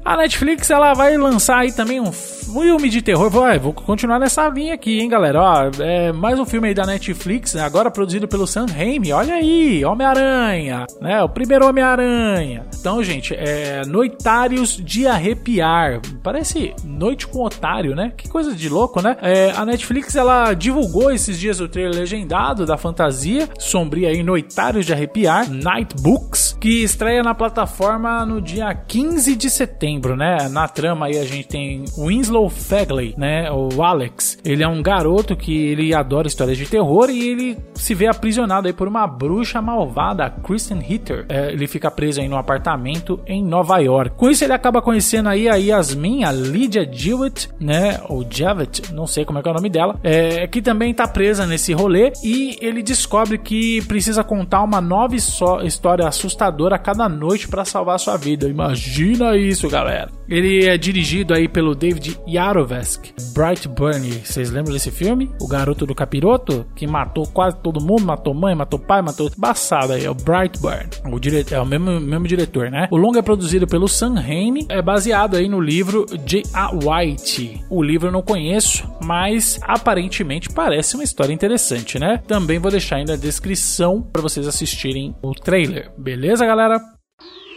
A 0.07 0.15
Netflix 0.15 0.69
ela 0.69 0.93
vai 0.93 1.17
lançar 1.17 1.57
aí 1.57 1.73
também 1.73 1.99
um 1.99 2.13
filme 2.13 2.89
de 2.89 3.01
terror. 3.01 3.29
Vou, 3.29 3.43
vou 3.59 3.73
continuar 3.73 4.17
nessa 4.17 4.47
linha 4.47 4.73
aqui, 4.73 5.01
hein, 5.01 5.09
galera. 5.09 5.41
Ó, 5.41 5.71
é 5.81 6.13
mais 6.13 6.39
um 6.39 6.45
filme 6.45 6.69
aí 6.69 6.73
da 6.73 6.85
Netflix, 6.85 7.57
agora 7.57 7.91
produzido 7.91 8.25
pelo 8.25 8.47
Sam 8.47 8.67
Raimi. 8.67 9.11
Olha 9.11 9.33
aí, 9.33 9.83
Homem-Aranha, 9.83 10.85
né? 11.01 11.21
O 11.21 11.27
primeiro 11.27 11.67
Homem-Aranha. 11.67 12.65
Então, 12.79 13.03
gente, 13.03 13.35
é 13.35 13.81
Noitários 13.85 14.77
de 14.77 15.05
Arrepiar. 15.05 15.99
Parece 16.23 16.73
Noite 16.85 17.27
com 17.27 17.43
Otário, 17.43 17.93
né? 17.93 18.13
Que 18.15 18.29
coisa 18.29 18.55
de 18.55 18.69
louco, 18.69 19.01
né? 19.01 19.17
É, 19.21 19.51
a 19.57 19.65
Netflix 19.65 20.15
ela 20.15 20.53
divulgou 20.53 21.11
esses 21.11 21.37
dias 21.37 21.59
o 21.59 21.67
trailer 21.67 21.93
legendado 21.93 22.65
da 22.65 22.77
fantasia 22.77 23.49
sombria 23.59 24.07
aí 24.07 24.23
Noitários 24.23 24.85
de 24.85 24.93
Arrepiar, 24.93 25.51
Night 25.51 25.93
Books, 26.01 26.46
que 26.59 26.83
estreia 26.83 27.23
na 27.23 27.33
plataforma 27.33 28.25
no 28.25 28.41
dia 28.41 28.73
15 28.73 29.35
de 29.35 29.49
setembro 29.49 30.15
né? 30.15 30.49
Na 30.49 30.67
trama 30.67 31.05
aí 31.05 31.17
a 31.17 31.25
gente 31.25 31.47
tem 31.47 31.85
Winslow 31.97 32.49
Fagley, 32.49 33.13
né? 33.17 33.49
O 33.51 33.83
Alex. 33.83 34.37
Ele 34.43 34.63
é 34.63 34.67
um 34.67 34.81
garoto 34.81 35.35
que 35.35 35.55
ele 35.55 35.93
adora 35.93 36.27
histórias 36.27 36.57
de 36.57 36.65
terror 36.65 37.09
e 37.09 37.29
ele 37.29 37.57
se 37.75 37.93
vê 37.93 38.07
aprisionado 38.07 38.67
aí 38.67 38.73
por 38.73 38.87
uma 38.87 39.05
bruxa 39.07 39.61
malvada, 39.61 40.29
Kristen 40.29 40.83
Hitter. 40.87 41.25
É, 41.29 41.51
ele 41.51 41.67
fica 41.67 41.91
preso 41.91 42.21
aí 42.21 42.27
no 42.27 42.37
apartamento 42.37 43.19
em 43.25 43.43
Nova 43.43 43.77
York. 43.79 44.15
Com 44.15 44.29
isso 44.29 44.43
ele 44.43 44.53
acaba 44.53 44.81
conhecendo 44.81 45.29
aí 45.29 45.47
a 45.47 45.55
Yasmin, 45.55 46.23
a 46.23 46.31
Lydia 46.31 46.87
Jewett, 46.91 47.49
né? 47.59 47.99
Ou 48.09 48.25
Javet, 48.29 48.91
não 48.93 49.07
sei 49.07 49.25
como 49.25 49.39
é 49.39 49.41
que 49.41 49.47
é 49.47 49.51
o 49.51 49.55
nome 49.55 49.69
dela, 49.69 49.99
é, 50.03 50.47
que 50.47 50.61
também 50.61 50.93
tá 50.93 51.07
presa 51.07 51.45
nesse 51.45 51.73
rolê 51.73 52.11
e 52.23 52.57
ele 52.61 52.81
descobre 52.81 53.37
que 53.37 53.81
precisa 53.83 54.23
contar 54.23 54.63
uma 54.63 54.81
nova 54.81 55.15
história 55.15 56.07
assustadora 56.07 56.46
a 56.75 56.79
cada 56.79 57.07
noite 57.07 57.47
para 57.47 57.65
salvar 57.65 57.99
sua 57.99 58.17
vida. 58.17 58.47
Imagina 58.47 59.35
isso, 59.35 59.69
galera. 59.69 60.16
Ele 60.29 60.65
é 60.65 60.77
dirigido 60.77 61.33
aí 61.33 61.47
pelo 61.47 61.73
David 61.73 62.19
Yarovesky. 62.27 63.13
Brightburn, 63.33 64.09
vocês 64.23 64.51
lembram 64.51 64.73
desse 64.73 64.91
filme? 64.91 65.31
O 65.41 65.47
garoto 65.47 65.85
do 65.85 65.95
capiroto 65.95 66.65
que 66.75 66.85
matou 66.85 67.25
quase 67.27 67.57
todo 67.57 67.81
mundo, 67.81 68.05
matou 68.05 68.33
mãe, 68.33 68.53
matou 68.53 68.79
pai, 68.79 69.01
matou 69.01 69.29
embaçado 69.35 69.93
aí, 69.93 70.05
é 70.05 70.09
o 70.09 70.15
Brightburn. 70.15 70.89
O 71.11 71.19
diretor, 71.19 71.55
é 71.55 71.61
o 71.61 71.65
mesmo, 71.65 71.99
mesmo 71.99 72.27
diretor, 72.27 72.69
né? 72.69 72.87
O 72.91 72.97
longa 72.97 73.19
é 73.19 73.21
produzido 73.21 73.65
pelo 73.67 73.87
Sam 73.87 74.15
Raimi, 74.15 74.65
é 74.69 74.81
baseado 74.81 75.35
aí 75.35 75.47
no 75.47 75.61
livro 75.61 76.05
J.A. 76.25 76.71
White. 76.73 77.63
O 77.69 77.81
livro 77.81 78.07
eu 78.07 78.11
não 78.11 78.21
conheço, 78.21 78.89
mas 79.03 79.59
aparentemente 79.63 80.49
parece 80.49 80.95
uma 80.95 81.03
história 81.03 81.33
interessante, 81.33 81.97
né? 81.97 82.21
Também 82.27 82.59
vou 82.59 82.71
deixar 82.71 82.97
aí 82.97 83.05
na 83.05 83.15
descrição 83.15 84.01
para 84.01 84.21
vocês 84.21 84.47
assistirem 84.47 85.15
o 85.21 85.33
trailer. 85.33 85.91
Beleza, 85.97 86.45
galera? 86.45 86.79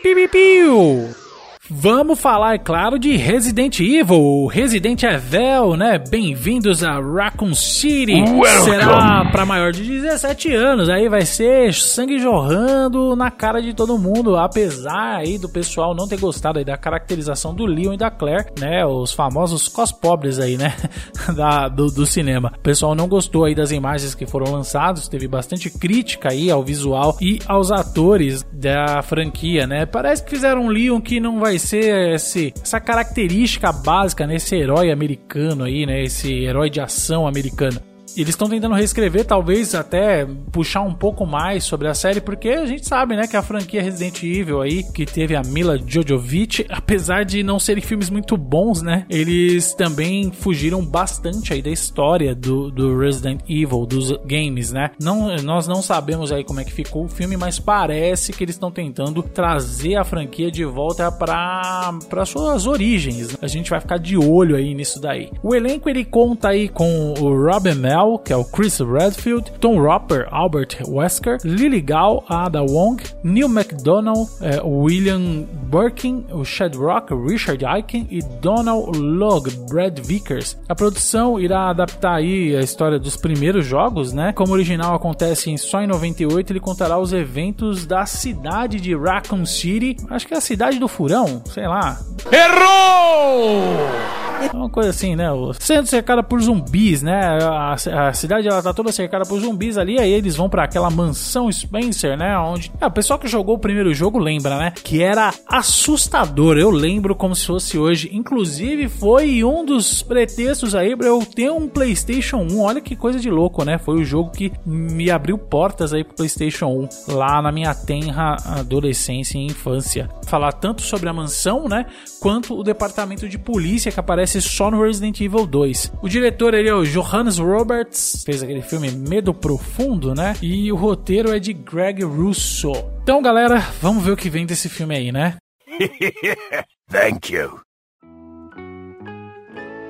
Piu, 0.03 0.15
piu, 0.15 0.29
piu. 0.29 1.29
Vamos 1.73 2.19
falar, 2.19 2.55
é 2.55 2.59
claro, 2.59 2.99
de 2.99 3.17
Resident 3.17 3.79
Evil, 3.79 4.47
Resident 4.47 5.05
Evil, 5.05 5.77
né? 5.77 6.03
Bem-vindos 6.11 6.83
a 6.83 7.00
Raccoon 7.00 7.55
City. 7.55 8.15
Welcome. 8.15 8.65
Será 8.65 9.31
para 9.31 9.47
maior 9.47 9.71
de 9.71 9.85
17 9.85 10.53
anos, 10.53 10.89
aí 10.89 11.09
vai 11.09 11.25
ser 11.25 11.73
sangue 11.73 12.19
jorrando 12.19 13.15
na 13.15 13.31
cara 13.31 13.62
de 13.62 13.73
todo 13.73 13.97
mundo, 13.97 14.35
apesar 14.35 15.19
aí 15.19 15.39
do 15.39 15.49
pessoal 15.49 15.95
não 15.95 16.09
ter 16.09 16.19
gostado 16.19 16.59
aí 16.59 16.65
da 16.65 16.77
caracterização 16.77 17.55
do 17.55 17.65
Leon 17.65 17.93
e 17.93 17.97
da 17.97 18.11
Claire, 18.11 18.47
né? 18.59 18.85
Os 18.85 19.12
famosos 19.12 19.69
cospobres 19.69 20.41
aí, 20.41 20.57
né? 20.57 20.75
da, 21.37 21.69
do, 21.69 21.87
do 21.87 22.05
cinema. 22.05 22.53
O 22.59 22.62
pessoal 22.62 22.97
não 22.97 23.07
gostou 23.07 23.45
aí 23.45 23.55
das 23.55 23.71
imagens 23.71 24.12
que 24.12 24.27
foram 24.27 24.50
lançadas, 24.53 25.07
teve 25.07 25.29
bastante 25.29 25.71
crítica 25.71 26.33
aí 26.33 26.50
ao 26.50 26.65
visual 26.65 27.17
e 27.21 27.39
aos 27.47 27.71
atores 27.71 28.45
da 28.53 29.03
franquia, 29.03 29.69
né? 29.69 29.87
Parece 29.87 30.25
que 30.25 30.31
fizeram 30.31 30.62
um 30.62 30.69
Leon 30.69 31.00
que 31.00 31.21
não 31.21 31.39
vai 31.39 31.60
esse, 31.64 32.52
essa 32.62 32.81
característica 32.81 33.73
básica 33.73 34.26
nesse 34.26 34.55
né, 34.55 34.62
herói 34.62 34.90
americano 34.90 35.64
aí, 35.64 35.87
né? 35.87 36.02
Esse 36.02 36.45
herói 36.45 36.71
de 36.71 36.81
ação 36.81 37.26
americano. 37.26 37.81
Eles 38.17 38.31
estão 38.31 38.49
tentando 38.49 38.75
reescrever, 38.75 39.25
talvez 39.25 39.75
até 39.75 40.26
puxar 40.50 40.83
um 40.83 40.95
pouco 40.95 41.26
mais 41.26 41.64
sobre 41.64 41.88
a 41.88 41.95
série, 41.95 42.21
porque 42.21 42.49
a 42.49 42.67
gente 42.67 42.87
sabe, 42.87 43.17
né, 43.17 43.26
que 43.26 43.37
a 43.37 43.43
franquia 43.43 43.83
Resident 43.83 44.23
Evil 44.23 44.61
aí, 44.61 44.83
que 44.83 45.07
teve 45.07 45.37
a 45.37 45.43
Mila 45.43 45.79
Jojovic, 45.79 46.67
apesar 46.71 47.25
de 47.25 47.43
não 47.43 47.59
serem 47.59 47.83
filmes 47.83 48.11
muito 48.11 48.37
bons, 48.37 48.83
né, 48.83 49.07
eles 49.09 49.75
também 49.75 50.31
fugiram 50.33 50.85
bastante 50.85 51.52
aí 51.52 51.62
da 51.62 51.71
história 51.71 52.35
do, 52.35 52.71
do 52.71 52.99
Resident 52.99 53.40
Evil, 53.49 53.87
dos 53.87 54.11
games, 54.25 54.73
né. 54.73 54.90
Não, 55.00 55.37
nós 55.37 55.67
não 55.67 55.83
sabemos 55.83 56.33
aí 56.33 56.45
como 56.45 56.61
é 56.61 56.64
que 56.64 56.73
ficou 56.73 57.05
o 57.05 57.09
filme, 57.09 57.37
mas 57.37 57.59
parece 57.59 58.33
que 58.33 58.45
eles 58.45 58.57
estão 58.57 58.71
tentando 58.71 59.23
trazer 59.23 59.97
a 59.97 60.05
franquia 60.05 60.50
de 60.50 60.64
volta 60.64 61.11
para 61.12 62.25
suas 62.26 62.67
origens. 62.67 63.37
A 63.40 63.47
gente 63.47 63.71
vai 63.71 63.81
ficar 63.81 63.99
de 63.99 64.17
olho 64.17 64.57
aí 64.57 64.75
nisso 64.75 65.00
daí. 65.00 65.31
O 65.43 65.55
elenco 65.55 65.88
ele 65.88 66.05
conta 66.05 66.49
aí 66.49 66.69
com 66.69 67.14
o 67.19 67.47
Robin 67.47 67.75
Mel 67.75 68.00
Que 68.25 68.33
é 68.33 68.37
o 68.37 68.45
Chris 68.45 68.78
Redfield, 68.80 69.52
Tom 69.61 69.80
Roper, 69.80 70.26
Albert 70.30 70.78
Wesker, 70.87 71.38
Lily 71.45 71.80
Gal, 71.80 72.25
Ada 72.28 72.62
Wong, 72.62 73.02
Neil 73.23 73.49
McDonald, 73.49 74.28
é, 74.40 74.61
William 74.62 75.45
Birkin, 75.71 76.25
o 76.30 76.45
Chad 76.45 76.75
Rock, 76.75 77.14
Richard 77.14 77.64
Aiken 77.64 78.07
e 78.11 78.21
Donald 78.40 78.99
Log, 78.99 79.50
Brad 79.71 79.99
Vickers. 80.00 80.57
A 80.69 80.75
produção 80.75 81.38
irá 81.38 81.69
adaptar 81.69 82.14
aí 82.14 82.57
a 82.57 82.61
história 82.61 82.99
dos 82.99 83.16
primeiros 83.16 83.66
jogos, 83.66 84.12
né? 84.12 84.33
Como 84.33 84.52
o 84.52 84.54
original 84.54 84.95
acontece 84.95 85.50
em, 85.50 85.57
só 85.57 85.80
em 85.80 85.87
98, 85.87 86.52
ele 86.52 86.61
contará 86.61 86.99
os 86.99 87.12
eventos 87.12 87.87
da 87.87 88.07
cidade 88.07 88.80
de 88.80 88.97
Raccoon 88.97 89.45
City, 89.45 89.97
acho 90.09 90.26
que 90.26 90.35
é 90.35 90.38
a 90.38 90.40
cidade 90.40 90.78
do 90.78 90.88
furão, 90.88 91.42
sei 91.47 91.66
lá. 91.66 91.99
Errou! 92.33 94.20
É 94.40 94.56
uma 94.56 94.68
coisa 94.70 94.90
assim, 94.90 95.14
né? 95.14 95.26
Sendo 95.59 95.87
cercada 95.87 96.23
por 96.23 96.40
zumbis, 96.40 97.02
né? 97.02 97.38
A, 97.42 97.73
a, 98.09 98.12
cidade 98.12 98.49
ela 98.49 98.62
tá 98.62 98.73
toda 98.73 98.90
cercada 98.90 99.25
por 99.25 99.38
zumbis 99.40 99.76
ali, 99.76 99.99
aí 99.99 100.11
eles 100.11 100.37
vão 100.37 100.49
para 100.49 100.64
aquela 100.64 100.90
mansão 100.90 101.50
Spencer, 101.50 102.16
né? 102.16 102.37
Onde. 102.38 102.73
É, 102.80 102.87
o 102.87 102.90
pessoal 102.90 103.18
que 103.18 103.28
jogou 103.28 103.56
o 103.56 103.59
primeiro 103.59 103.92
jogo 103.92 104.18
lembra, 104.18 104.59
né? 104.59 104.73
Que 104.82 105.02
era 105.02 105.32
assustador. 105.47 106.56
Eu 106.56 106.70
lembro 106.70 107.14
como 107.14 107.35
se 107.35 107.47
fosse 107.47 107.78
hoje. 107.78 108.11
Inclusive, 108.12 108.88
foi 108.88 109.44
um 109.44 109.64
dos 109.64 110.02
pretextos 110.02 110.75
aí 110.75 110.97
pra 110.97 111.09
eu 111.09 111.25
ter 111.25 111.50
um 111.50 111.68
PlayStation 111.68 112.38
1. 112.38 112.61
Olha 112.61 112.80
que 112.80 112.97
coisa 112.97 113.18
de 113.18 113.30
louco, 113.30 113.64
né? 113.64 113.78
Foi 113.78 114.00
o 114.00 114.04
jogo 114.04 114.30
que 114.30 114.52
me 114.64 115.11
abriu 115.11 115.37
portas 115.37 115.92
aí 115.92 116.02
pro 116.04 116.16
PlayStation 116.16 116.66
1 117.09 117.14
lá 117.14 117.42
na 117.42 117.52
minha 117.52 117.75
tenra 117.75 118.37
adolescência 118.44 119.38
e 119.38 119.47
infância. 119.47 120.09
Falar 120.26 120.52
tanto 120.52 120.82
sobre 120.82 121.09
a 121.09 121.12
mansão, 121.12 121.68
né? 121.68 121.87
Quanto 122.20 122.59
o 122.59 122.62
departamento 122.62 123.28
de 123.28 123.38
polícia 123.38 123.92
que 123.92 124.00
aparece 124.00 124.29
aparece 124.30 124.40
só 124.40 124.70
no 124.70 124.82
Resident 124.82 125.20
Evil 125.20 125.46
2. 125.46 125.92
O 126.00 126.08
diretor 126.08 126.54
ele 126.54 126.68
é 126.68 126.75
o 126.75 126.84
Johannes 126.84 127.38
Roberts, 127.38 128.22
fez 128.25 128.42
aquele 128.42 128.62
filme 128.62 128.90
Medo 128.90 129.34
Profundo, 129.34 130.14
né? 130.14 130.34
E 130.40 130.70
o 130.70 130.76
roteiro 130.76 131.34
é 131.34 131.38
de 131.38 131.52
Greg 131.52 132.04
Russo. 132.04 132.72
Então, 133.02 133.20
galera, 133.20 133.58
vamos 133.80 134.04
ver 134.04 134.12
o 134.12 134.16
que 134.16 134.30
vem 134.30 134.46
desse 134.46 134.68
filme 134.68 134.94
aí, 134.94 135.10
né? 135.10 135.37
Thank 136.88 137.34
you. 137.34 137.60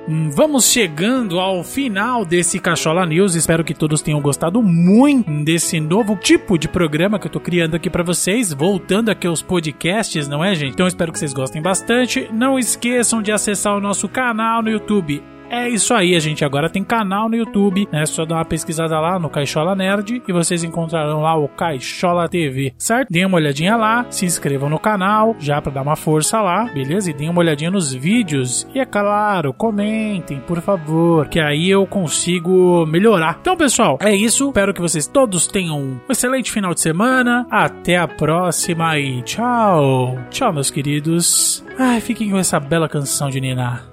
Hum, 0.07 0.29
vamos 0.31 0.65
chegando 0.65 1.39
ao 1.39 1.63
final 1.63 2.25
desse 2.25 2.59
Cachola 2.59 3.05
News. 3.05 3.35
Espero 3.35 3.63
que 3.63 3.73
todos 3.73 4.01
tenham 4.01 4.19
gostado 4.19 4.61
muito 4.61 5.31
desse 5.43 5.79
novo 5.79 6.15
tipo 6.15 6.57
de 6.57 6.67
programa 6.67 7.19
que 7.19 7.27
eu 7.27 7.31
tô 7.31 7.39
criando 7.39 7.75
aqui 7.75 7.89
para 7.89 8.03
vocês, 8.03 8.51
voltando 8.51 9.09
aqui 9.09 9.27
aos 9.27 9.41
podcasts, 9.41 10.27
não 10.27 10.43
é, 10.43 10.55
gente? 10.55 10.73
Então 10.73 10.87
espero 10.87 11.11
que 11.11 11.19
vocês 11.19 11.33
gostem 11.33 11.61
bastante. 11.61 12.27
Não 12.33 12.57
esqueçam 12.57 13.21
de 13.21 13.31
acessar 13.31 13.77
o 13.77 13.81
nosso 13.81 14.09
canal 14.09 14.63
no 14.63 14.71
YouTube 14.71 15.23
é 15.51 15.69
isso 15.69 15.93
aí, 15.93 16.15
a 16.15 16.19
gente 16.19 16.45
agora 16.45 16.69
tem 16.69 16.83
canal 16.83 17.27
no 17.27 17.35
YouTube, 17.35 17.87
né? 17.91 18.03
É 18.03 18.05
só 18.05 18.25
dar 18.25 18.35
uma 18.35 18.45
pesquisada 18.45 18.99
lá 18.99 19.19
no 19.19 19.29
Caixola 19.29 19.75
Nerd 19.75 20.23
e 20.27 20.31
vocês 20.31 20.63
encontrarão 20.63 21.21
lá 21.21 21.35
o 21.35 21.47
Caixola 21.47 22.29
TV, 22.29 22.73
certo? 22.77 23.09
Deem 23.11 23.25
uma 23.25 23.37
olhadinha 23.37 23.75
lá, 23.75 24.05
se 24.09 24.25
inscrevam 24.25 24.69
no 24.69 24.79
canal, 24.79 25.35
já 25.39 25.61
para 25.61 25.73
dar 25.73 25.81
uma 25.81 25.95
força 25.95 26.41
lá, 26.41 26.65
beleza? 26.65 27.09
E 27.09 27.13
deem 27.13 27.29
uma 27.29 27.39
olhadinha 27.39 27.69
nos 27.69 27.93
vídeos. 27.93 28.65
E 28.73 28.79
é 28.79 28.85
claro, 28.85 29.53
comentem, 29.53 30.39
por 30.39 30.61
favor, 30.61 31.27
que 31.27 31.39
aí 31.39 31.69
eu 31.69 31.85
consigo 31.85 32.85
melhorar. 32.85 33.37
Então, 33.41 33.57
pessoal, 33.57 33.97
é 34.01 34.15
isso. 34.15 34.47
Espero 34.47 34.73
que 34.73 34.81
vocês 34.81 35.05
todos 35.05 35.47
tenham 35.47 35.77
um 35.79 35.99
excelente 36.09 36.51
final 36.51 36.73
de 36.73 36.79
semana. 36.79 37.45
Até 37.49 37.97
a 37.97 38.07
próxima 38.07 38.97
e 38.97 39.21
tchau. 39.23 40.17
Tchau, 40.29 40.53
meus 40.53 40.71
queridos. 40.71 41.63
Ai, 41.77 41.99
fiquem 41.99 42.29
com 42.29 42.37
essa 42.37 42.59
bela 42.59 42.87
canção 42.87 43.29
de 43.29 43.41
Nina. 43.41 43.90